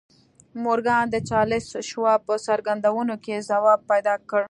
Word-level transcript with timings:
مورګان 0.63 1.05
د 1.11 1.15
چارليس 1.29 1.65
شواب 1.89 2.19
په 2.29 2.35
څرګندونو 2.47 3.15
کې 3.23 3.45
ځواب 3.49 3.79
پيدا 3.91 4.15
کړ. 4.29 4.39